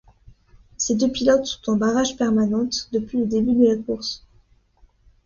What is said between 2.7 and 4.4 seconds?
depuis le début de la course.